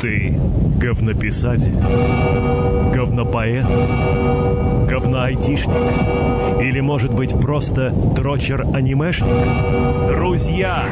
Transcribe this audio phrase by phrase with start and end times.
[0.00, 0.38] Ты
[0.78, 1.74] говнописатель,
[2.92, 3.66] говнопоэт,
[4.88, 10.08] говноайтишник или, может быть, просто дрочер-анимешник?
[10.08, 10.84] Друзья,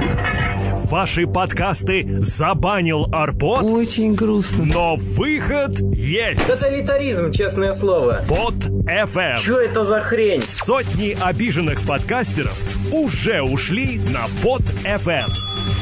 [0.84, 4.64] ваши подкасты забанил Арпод, Очень грустно.
[4.64, 6.46] но выход есть.
[6.46, 8.24] Тоталитаризм, честное слово.
[8.28, 8.54] Под
[8.86, 9.38] FM.
[9.38, 10.40] Чё это за хрень?
[10.40, 12.58] Сотни обиженных подкастеров
[12.92, 15.28] уже ушли на Под FM.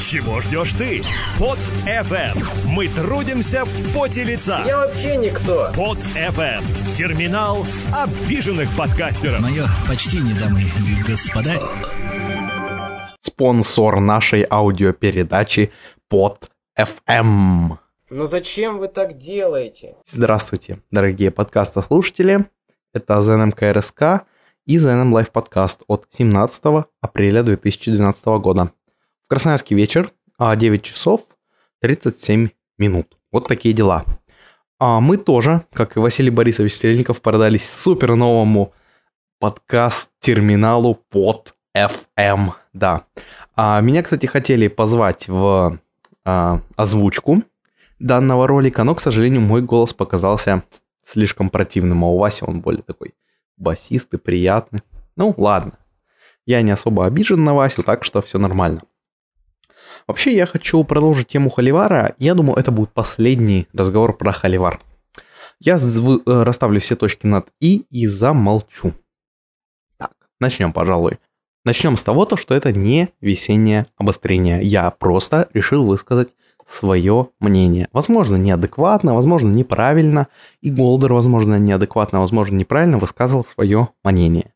[0.01, 1.03] Чего ждешь ты?
[1.39, 2.37] Под FM.
[2.67, 4.63] Мы трудимся в поте лица.
[4.67, 5.71] Я вообще никто.
[5.77, 6.63] Под FM.
[6.97, 9.41] Терминал обиженных подкастеров.
[9.41, 11.55] Мое почтение, дамы и господа.
[13.43, 15.73] Спонсор нашей аудиопередачи
[16.09, 17.77] под FM.
[18.11, 19.97] Ну зачем вы так делаете?
[20.07, 22.47] Здравствуйте, дорогие подкастослушатели.
[22.95, 24.27] Это ЗНМКРСК
[24.65, 28.71] и ЗНМ Лайв подкаст от 17 апреля 2012 года.
[29.25, 31.23] В Красноярске вечер, а 9 часов
[31.81, 33.19] 37 минут.
[33.33, 34.05] Вот такие дела.
[34.79, 38.73] А мы тоже, как и Василий Борисович Стрельников, продались супер новому
[39.41, 42.53] подкаст-терминалу под FM.
[42.73, 43.05] Да.
[43.57, 45.79] А меня, кстати, хотели позвать в
[46.25, 47.43] а, озвучку
[47.99, 50.63] данного ролика, но, к сожалению, мой голос показался
[51.03, 53.15] слишком противным, а у Васи он более такой
[53.57, 54.83] басистый, приятный.
[55.17, 55.79] Ну, ладно.
[56.45, 58.83] Я не особо обижен на Васю, так что все нормально.
[60.09, 62.15] Вообще, я хочу продолжить тему Холивара.
[62.19, 64.81] Я думаю, это будет последний разговор про Холивар.
[65.61, 68.93] Я э, расставлю все точки над «и» и замолчу.
[69.97, 71.19] Так, начнем, пожалуй.
[71.65, 74.63] Начнем с того, то, что это не весеннее обострение.
[74.63, 76.31] Я просто решил высказать
[76.67, 77.89] свое мнение.
[77.93, 80.29] Возможно, неадекватно, возможно, неправильно.
[80.61, 84.53] И Голдер, возможно, неадекватно, возможно, неправильно высказывал свое мнение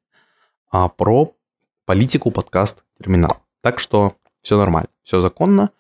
[0.71, 1.33] а, про
[1.85, 3.39] политику подкаст терминал.
[3.63, 5.71] Так что все нормально, все законно.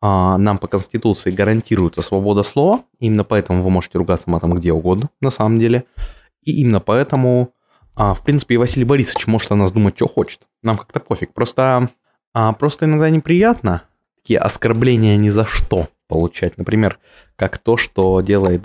[0.00, 2.82] А, нам по Конституции гарантируется свобода слова.
[2.98, 5.84] Именно поэтому вы можете ругаться матом где угодно, на самом деле.
[6.42, 7.50] И именно поэтому,
[7.96, 10.42] а, в принципе, и Василий Борисович может о нас думать, что хочет.
[10.62, 11.32] Нам как-то пофиг.
[11.32, 11.90] Просто,
[12.34, 13.82] а, просто иногда неприятно
[14.16, 16.58] такие оскорбления ни за что получать.
[16.58, 16.98] Например,
[17.36, 18.64] как то, что делает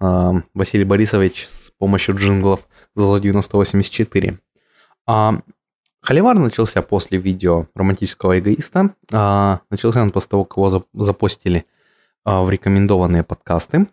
[0.00, 4.38] а, Василий Борисович с помощью джинглов за 9084.
[5.06, 5.34] А,
[6.00, 8.94] Холивар начался после видео романтического эгоиста.
[9.12, 11.64] А, начался он после того, как его зап- запостили
[12.24, 13.86] а, в рекомендованные подкасты.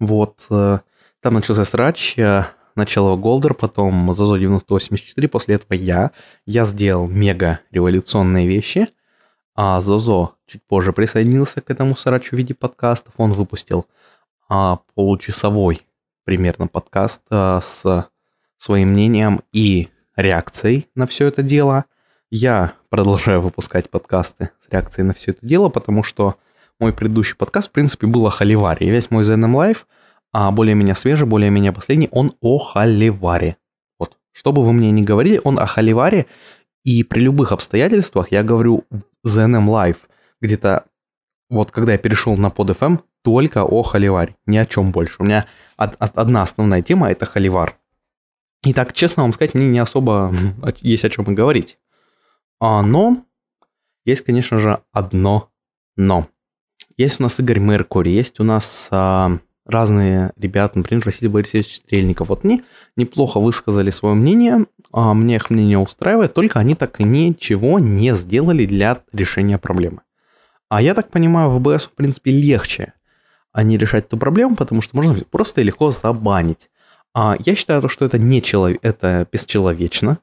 [0.00, 0.40] Вот.
[0.50, 0.78] э,
[1.20, 2.18] Там начался срач.
[2.18, 2.44] э,
[2.80, 6.12] Начало Голдер, потом Зазо 9084, после этого я.
[6.46, 8.88] Я сделал мега революционные вещи.
[9.54, 13.12] А Зозо чуть позже присоединился к этому срачу в виде подкастов.
[13.18, 13.84] Он выпустил
[14.48, 15.82] а, получасовой
[16.24, 18.08] примерно подкаст а, с
[18.56, 21.84] своим мнением и реакцией на все это дело.
[22.30, 26.36] Я продолжаю выпускать подкасты с реакцией на все это дело, потому что
[26.78, 28.86] мой предыдущий подкаст, в принципе, был о Холиваре.
[28.86, 29.84] И весь мой ZNM Live,
[30.32, 33.56] а более-менее свежий, более-менее последний, он о Холиваре.
[33.98, 34.16] Вот.
[34.32, 36.26] Что бы вы мне ни говорили, он о Холиваре.
[36.84, 38.84] И при любых обстоятельствах я говорю
[39.26, 39.98] ZNM Live,
[40.40, 40.84] где-то
[41.50, 45.16] вот когда я перешел на под FM, только о Холиваре, ни о чем больше.
[45.18, 45.46] У меня
[45.76, 47.76] од- од- одна основная тема это Холивар.
[48.64, 50.32] И так, честно вам сказать, мне не особо
[50.80, 51.78] есть о чем и говорить.
[52.60, 53.24] А, но
[54.04, 55.50] есть, конечно же, одно
[55.96, 56.26] но.
[56.96, 59.32] Есть у нас Игорь Меркурий, есть у нас а,
[59.70, 62.28] разные ребята, например, Василий Борисович Стрельников.
[62.28, 62.62] Вот они
[62.96, 68.66] неплохо высказали свое мнение, а, мне их мнение устраивает, только они так ничего не сделали
[68.66, 70.02] для решения проблемы.
[70.68, 72.92] А я так понимаю, в БС, в принципе, легче
[73.52, 76.70] а не решать эту проблему, потому что можно просто и легко забанить.
[77.14, 78.76] А я считаю, что это не челов...
[78.82, 80.18] это бесчеловечно.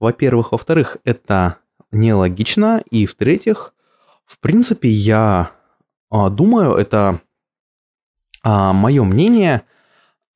[0.00, 0.52] Во-первых.
[0.52, 1.58] Во-вторых, это
[1.92, 2.82] нелогично.
[2.90, 3.72] И в-третьих,
[4.24, 5.52] в принципе, я
[6.10, 7.20] а, думаю, это
[8.48, 9.62] а, мое мнение,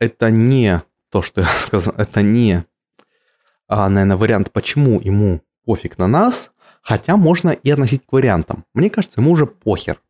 [0.00, 2.64] это не то, что я сказал, это не,
[3.68, 6.50] а, наверное, вариант, почему ему пофиг на нас,
[6.82, 8.64] хотя можно и относить к вариантам.
[8.74, 10.00] Мне кажется, ему уже похер.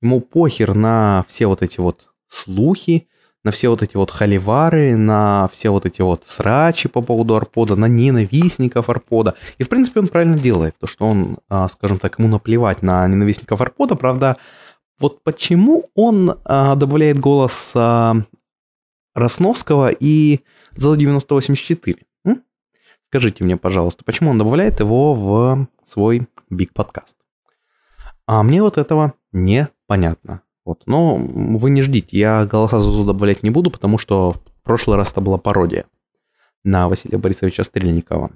[0.00, 3.08] Ему похер на все вот эти вот слухи,
[3.42, 7.76] на все вот эти вот холивары, на все вот эти вот срачи по поводу Арпода,
[7.76, 9.34] на ненавистников Арпода.
[9.58, 13.06] И, в принципе, он правильно делает, то, что он, а, скажем так, ему наплевать на
[13.06, 13.96] ненавистников Арпода.
[13.96, 14.38] Правда,
[15.04, 18.16] вот почему он а, добавляет голос а,
[19.14, 20.40] Росновского и
[20.72, 21.98] за 9084?
[22.24, 22.42] М?
[23.02, 27.18] Скажите мне, пожалуйста, почему он добавляет его в свой биг подкаст?
[28.26, 30.40] А мне вот этого непонятно.
[30.64, 30.84] Вот.
[30.86, 35.12] Но вы не ждите, я голоса Зузу добавлять не буду, потому что в прошлый раз
[35.12, 35.84] это была пародия
[36.62, 38.30] на Василия Борисовича Стрельникова.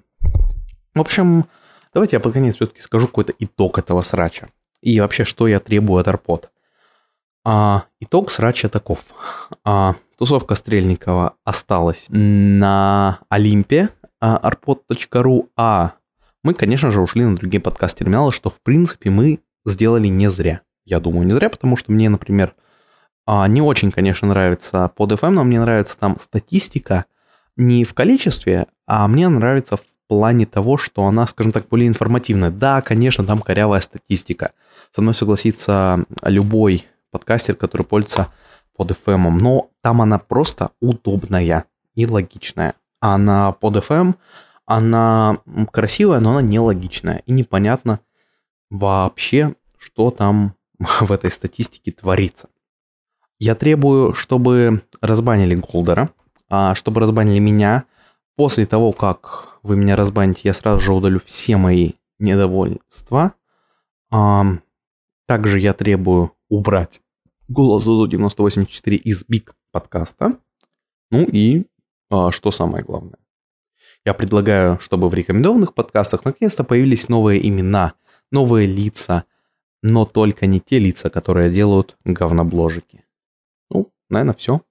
[0.95, 1.47] В общем,
[1.95, 4.49] давайте я под конец все-таки скажу какой-то итог этого срача.
[4.83, 6.51] И вообще, что я требую от Арпод.
[7.51, 9.07] А, итог срача таков.
[9.65, 13.89] А, тусовка Стрельникова осталась на Олимпе
[14.21, 15.93] а, arpod.ru, а
[16.45, 20.61] мы, конечно же, ушли на другие подкаст-терминалы, что, в принципе, мы сделали не зря.
[20.85, 22.55] Я думаю, не зря, потому что мне, например,
[23.25, 27.07] а, не очень, конечно, нравится под FM, но мне нравится там статистика
[27.57, 32.51] не в количестве, а мне нравится в плане того, что она, скажем так, более информативная.
[32.51, 34.53] Да, конечно, там корявая статистика.
[34.95, 38.33] Со мной согласится любой подкастер, который пользуется
[38.77, 41.65] под FM, но там она просто удобная
[41.95, 42.75] и логичная.
[43.01, 44.15] А на под FM
[44.67, 45.39] она
[45.73, 47.23] красивая, но она нелогичная.
[47.27, 48.01] И непонятно
[48.71, 52.49] вообще, что там в этой статистике творится.
[53.39, 56.11] Я требую, чтобы разбанили Голдера,
[56.49, 57.85] а чтобы разбанили меня.
[58.37, 63.33] После того, как вы меня разбаните, я сразу же удалю все мои недовольства.
[64.11, 67.03] Также я требую убрать
[67.49, 70.39] голос Зузу 984 из Биг подкаста.
[71.11, 71.67] Ну и
[72.11, 73.19] а, что самое главное.
[74.05, 77.95] Я предлагаю, чтобы в рекомендованных подкастах наконец-то появились новые имена,
[78.31, 79.25] новые лица,
[79.83, 83.05] но только не те лица, которые делают говнобложики.
[83.71, 84.63] Ну, наверное, все.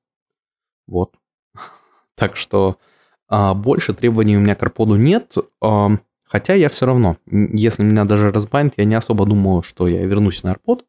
[0.87, 1.15] Вот.
[2.15, 2.79] Так что
[3.27, 5.35] а, больше требований у меня к Арподу нет.
[5.61, 5.89] А,
[6.23, 10.41] хотя я все равно, если меня даже разбанят, я не особо думаю, что я вернусь
[10.41, 10.83] на Арпод.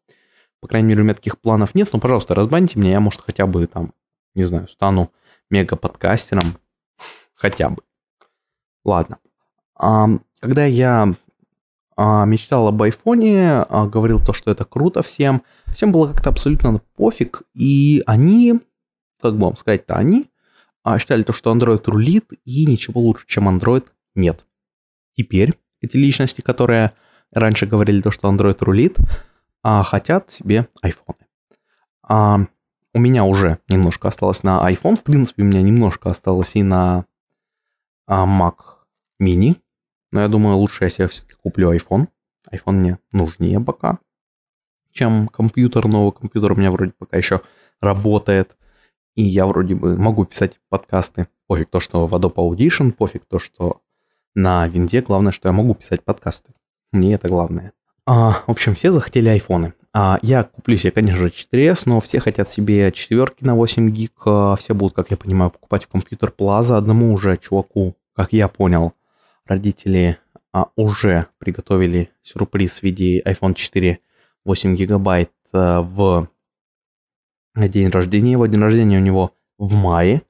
[0.61, 1.89] По крайней мере, у меня таких планов нет.
[1.93, 3.93] Но, пожалуйста, разбаньте меня, я, может, хотя бы там,
[4.35, 5.13] не знаю, стану
[5.51, 6.59] мега-подкастером.
[7.35, 7.83] Хотя бы.
[8.85, 9.19] Ладно.
[9.77, 10.09] А,
[10.41, 11.15] когда я
[11.97, 16.81] а, мечтал об айфоне, а, говорил то, что это круто всем, всем было как-то абсолютно
[16.97, 18.61] пофиг, и они,
[19.21, 20.31] как бы вам сказать-то, они
[20.85, 23.85] а, считали то, что Android рулит, и ничего лучше, чем Android,
[24.15, 24.47] нет.
[25.17, 26.93] Теперь эти личности, которые
[27.33, 28.97] раньше говорили то, что Android рулит,
[29.63, 31.27] а, хотят себе айфоны.
[32.03, 32.41] А,
[32.95, 37.07] у меня уже немножко осталось на iPhone, в принципе, у меня немножко осталось и на
[38.07, 38.57] а, Mac
[39.23, 39.57] Mini,
[40.11, 42.09] но я думаю, лучше я себе все-таки куплю iPhone.
[42.53, 43.99] iPhone мне нужнее пока,
[44.93, 45.87] чем компьютер.
[45.87, 47.41] Новый компьютер у меня вроде пока еще
[47.81, 48.57] работает.
[49.15, 51.29] И я вроде бы могу писать подкасты.
[51.47, 53.83] Пофиг то, что в Adobe Audition, пофиг то, что
[54.35, 55.03] на винде.
[55.03, 56.53] Главное, что я могу писать подкасты.
[56.93, 57.73] Мне это главное.
[58.11, 59.75] А, в общем, все захотели айфоны.
[59.93, 64.13] А, я куплю себе, конечно же, 4S, но все хотят себе четверки на 8 гиг.
[64.25, 66.79] А, все будут, как я понимаю, покупать в компьютер Plaza.
[66.79, 68.95] Одному уже чуваку, как я понял,
[69.45, 70.17] родители
[70.55, 73.99] а, уже приготовили сюрприз в виде iPhone 4
[74.47, 76.31] 8 гигабайт а, в
[77.55, 78.33] день рождения.
[78.33, 80.23] Его день рождения у него в мае.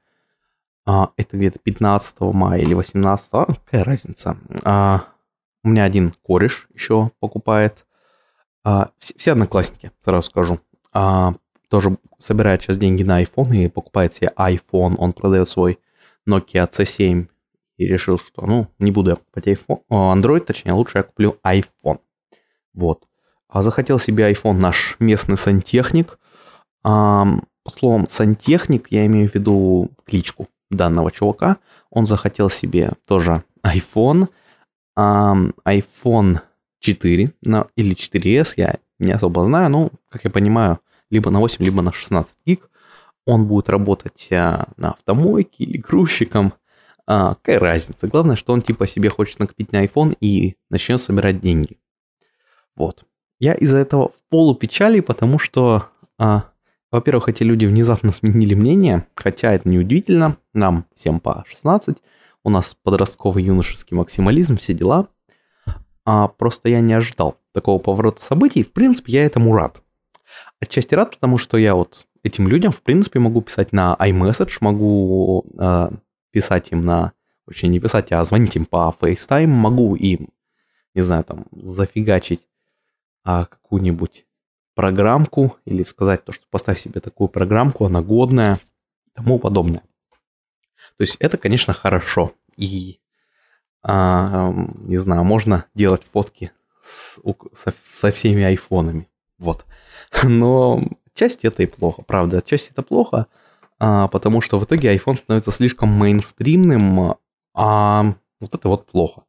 [0.84, 3.28] А, это где-то 15 мая или 18.
[3.34, 4.36] А, какая разница?
[4.64, 5.04] А,
[5.68, 7.86] у меня один кореш еще покупает.
[8.64, 10.60] А, все, все одноклассники, сразу скажу.
[10.92, 11.34] А,
[11.68, 14.96] тоже собирает сейчас деньги на iPhone и покупает себе iPhone.
[14.96, 15.78] Он продает свой
[16.26, 17.28] Nokia C7
[17.76, 22.00] и решил, что, ну, не буду я покупать iPhone, Android, точнее, лучше я куплю iPhone.
[22.72, 23.04] Вот.
[23.48, 26.18] А захотел себе iPhone наш местный сантехник.
[26.82, 27.26] А,
[27.68, 31.58] словом, сантехник, я имею в виду кличку данного чувака.
[31.90, 34.28] Он захотел себе тоже iPhone–
[34.98, 36.40] iPhone
[36.80, 40.80] 4 на, или 4S, я не особо знаю, но, как я понимаю,
[41.10, 42.70] либо на 8, либо на 16 гиг.
[43.26, 46.54] Он будет работать а, на автомойке или грузчиком.
[47.06, 48.08] А, какая разница?
[48.08, 51.78] Главное, что он типа себе хочет накопить на iPhone и начнет собирать деньги.
[52.74, 53.04] Вот.
[53.38, 55.86] Я из-за этого в полупечали, потому что,
[56.18, 56.44] а,
[56.90, 61.98] во-первых, эти люди внезапно сменили мнение, хотя это неудивительно, нам всем по 16,
[62.48, 65.08] у нас подростковый юношеский максимализм, все дела.
[66.04, 68.62] А просто я не ожидал такого поворота событий.
[68.62, 69.82] В принципе, я этому рад.
[70.58, 75.44] Отчасти рад, потому что я вот этим людям, в принципе, могу писать на iMessage, могу
[75.58, 75.90] э,
[76.30, 77.12] писать им на...
[77.46, 80.28] Вообще не писать, а звонить им по FaceTime, могу им,
[80.94, 82.46] не знаю, там, зафигачить
[83.24, 84.26] а, какую-нибудь
[84.74, 88.56] программку или сказать то, что поставь себе такую программку, она годная
[89.06, 89.82] и тому подобное.
[90.98, 92.32] То есть это, конечно, хорошо.
[92.56, 92.98] И,
[93.84, 96.50] а, не знаю, можно делать фотки
[96.82, 97.20] с,
[97.54, 99.08] со, со всеми айфонами.
[99.38, 99.64] Вот.
[100.24, 100.82] Но
[101.14, 102.42] часть это и плохо, правда.
[102.44, 103.26] Часть это плохо,
[103.78, 107.16] а, потому что в итоге iPhone становится слишком мейнстримным,
[107.54, 109.22] а вот это вот плохо.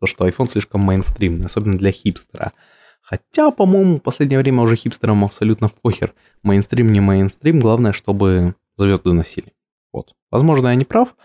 [0.00, 2.52] То, что iPhone слишком мейнстримный, особенно для хипстера.
[3.00, 6.14] Хотя, по-моему, в последнее время уже хипстерам абсолютно похер.
[6.44, 9.55] Мейнстрим, не мейнстрим, главное, чтобы звезды носили.
[9.96, 10.14] Вот.
[10.30, 11.16] Возможно, я не прав,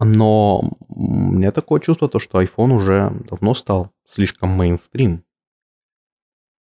[0.00, 5.22] но у меня такое чувство, то, что iPhone уже давно стал слишком мейнстрим.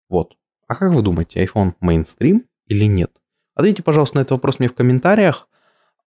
[0.10, 0.36] Вот.
[0.68, 3.12] А как вы думаете, iPhone мейнстрим или нет?
[3.56, 5.48] Ответьте, пожалуйста, на этот вопрос мне в комментариях.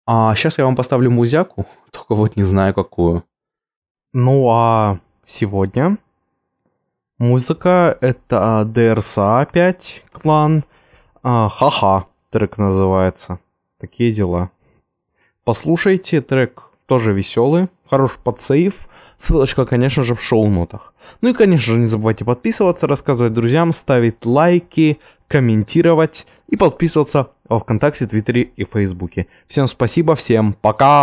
[0.06, 3.24] А сейчас я вам поставлю музяку, только вот не знаю какую.
[4.14, 5.98] Ну а сегодня
[7.18, 10.64] музыка это DRSA опять клан.
[11.24, 13.40] А, Ха-ха трек называется.
[13.80, 14.52] Такие дела.
[15.44, 18.88] Послушайте, трек тоже веселый, хороший подсейв.
[19.18, 20.94] Ссылочка, конечно же, в шоу-нотах.
[21.22, 27.60] Ну и, конечно же, не забывайте подписываться, рассказывать друзьям, ставить лайки, комментировать и подписываться во
[27.60, 29.28] Вконтакте, Твиттере и Фейсбуке.
[29.48, 30.94] Всем спасибо, всем пока!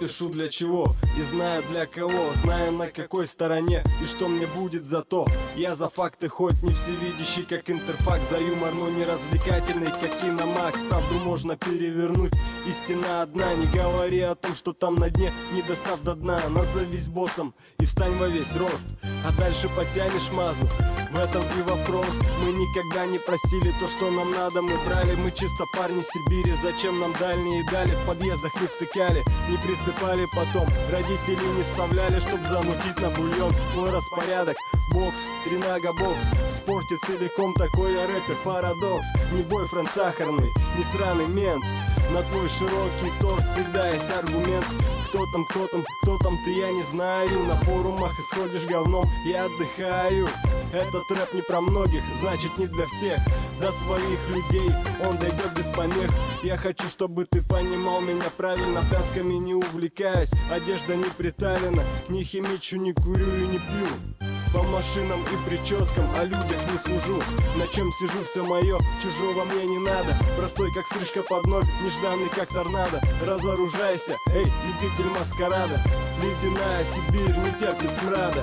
[0.00, 2.32] Пишу для чего и знаю для кого.
[2.42, 5.26] Знаю на какой стороне и что мне будет за то.
[5.56, 10.78] Я за факты хоть не всевидящий, как интерфакт За юмор, но не развлекательный, как киномакс.
[10.88, 12.32] Правду можно перевернуть,
[12.66, 13.54] истина одна.
[13.54, 16.40] Не говори о том, что там на дне, не достав до дна.
[16.48, 18.86] Назовись боссом и встань во весь рост.
[19.26, 20.66] А дальше подтянешь мазу,
[21.10, 22.10] в этом и вопрос.
[22.44, 24.62] Мы никогда не просили то, что нам надо.
[24.62, 26.54] Мы брали, мы чисто парни Сибири.
[26.62, 30.26] Зачем нам дальние дали, в подъездах не втыкали Не присыпали.
[30.34, 33.52] Потом, родители не вставляли Чтоб замутить на бульон.
[33.74, 34.56] Мой распорядок,
[34.92, 36.22] бокс, тринага бокс.
[36.50, 39.06] В спорте целиком такой я рэпер, парадокс.
[39.32, 41.64] Не бойфренд сахарный, не сраный мент.
[42.12, 44.66] На твой широкий торс всегда есть аргумент
[45.10, 47.40] кто там, кто там, кто там, ты я не знаю.
[47.44, 50.28] На форумах исходишь говном, я отдыхаю.
[50.72, 53.18] Этот рэп не про многих, значит не для всех.
[53.60, 54.70] До своих людей
[55.04, 56.10] он дойдет без помех.
[56.44, 62.76] Я хочу, чтобы ты понимал меня правильно Плясками не увлекаюсь, одежда не приталена Не химичу,
[62.76, 64.19] не курю и не пью
[64.52, 67.22] по машинам и прическам, о людях не сужу.
[67.56, 70.16] На чем сижу, все мое, чужого мне не надо.
[70.36, 73.00] Простой, как стрижка под ноль, нежданный, как торнадо.
[73.24, 75.80] Разоружайся, эй, любитель маскарада.
[76.22, 78.42] Ледяная Сибирь не терпит смрада.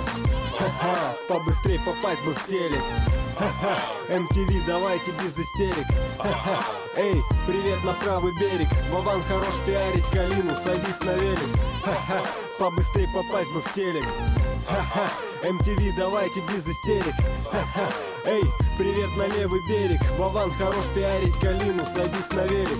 [0.57, 2.81] Ха-ха, побыстрей попасть бы в телек.
[3.37, 3.77] Ха-ха,
[4.09, 5.87] MTV, давайте без истерик.
[6.17, 6.63] Ха-ха,
[6.95, 8.67] эй, привет на правый берег.
[8.89, 11.55] Вован хорош пиарить Калину, садись на велик.
[11.83, 12.23] Ха-ха,
[12.57, 14.05] побыстрей попасть бы в телек
[14.67, 15.09] Ха-ха,
[15.43, 17.15] MTV, давайте без истерик.
[18.25, 18.43] Эй,
[18.77, 20.01] привет на левый берег.
[20.17, 22.77] Вован хорош пиарить Калину, садись на велик.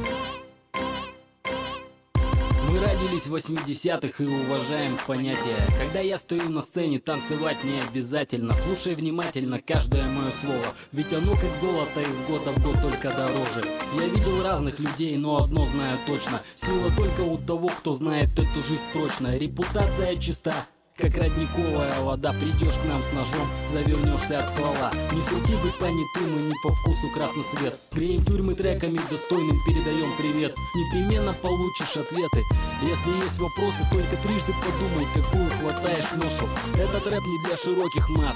[2.70, 8.53] Мы родились в 80-х и уважаем понятие Когда я стою на сцене, танцевать не обязательно.
[8.53, 10.65] Слушай внимательно каждое мое слово.
[10.91, 13.63] Ведь оно как золото из года в год только дороже.
[13.98, 16.41] Я видел разных людей, но одно знаю точно.
[16.56, 19.38] Сила только у того, кто знает эту жизнь прочно.
[19.38, 20.53] Репутация чиста,
[20.98, 24.92] как родниковая вода Придешь к нам с ножом, завернешься от ствола.
[25.12, 27.74] Не с руки быть понятым и не по вкусу красный свет.
[27.94, 30.56] Греем тюрьмы треками, достойным передаем привет.
[30.75, 32.42] Непременно получишь ответы.
[32.82, 36.46] Если есть вопросы, только трижды подумай, какую хватаешь ношу.
[36.75, 38.36] Этот рэп не для широких масс.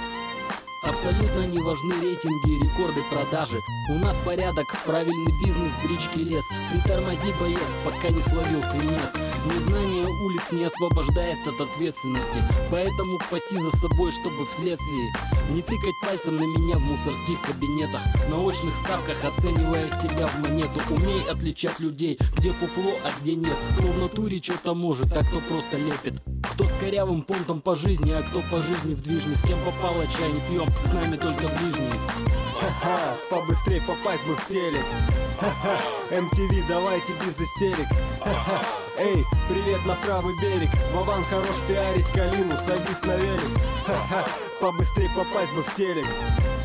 [0.84, 3.60] Абсолютно не важны рейтинги, рекорды продажи.
[3.90, 6.44] У нас порядок, правильный бизнес, брички лес.
[6.72, 12.44] Притормози, боец, пока не словил свинец Незнание улиц не освобождает от ответственности.
[12.70, 15.12] Поэтому паси за собой, чтобы вследствие
[15.50, 18.02] Не тыкать пальцем на меня в мусорских кабинетах.
[18.30, 20.80] На очных ставках, оценивая себя в монету.
[20.92, 23.58] Умей отличать людей, где фуфло, а где нет.
[23.78, 26.22] Кто в натуре что-то может, а кто просто лепит.
[26.54, 29.36] Кто с корявым понтом по жизни, а кто по жизни в движне.
[29.36, 34.48] С кем попало, чай не пьем, с нами только ближние Ха-ха, побыстрей попасть бы в
[34.48, 34.86] телек.
[35.40, 35.80] Ха-ха,
[36.12, 37.88] MTV, давайте без истерик.
[38.20, 38.62] Ха-ха,
[39.00, 40.70] эй, привет на правый берег.
[40.94, 43.60] Вован хорош пиарить Калину, садись на велик.
[43.88, 44.26] Ха-ха,
[44.60, 46.06] побыстрей попасть бы в телек.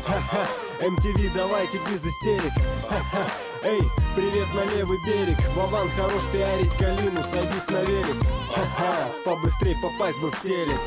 [0.05, 0.45] Ха-ха,
[0.81, 2.53] MTV, давайте без истерик.
[2.87, 3.25] Ха-ха,
[3.63, 3.81] эй,
[4.15, 5.39] привет на левый берег.
[5.55, 8.23] Вован хорош пиарить Калину, садись на велик.
[8.53, 10.79] Ха-ха, побыстрей попасть бы в телек.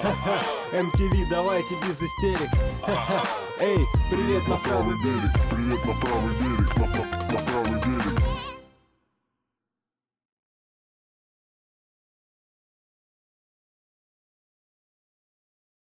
[0.00, 0.40] Ха-ха,
[0.72, 2.50] MTV, давайте без истерик.
[2.80, 3.22] Ха-ха,
[3.60, 8.33] эй, привет на правый берег, привет на правый берег, на, на, на правый берег.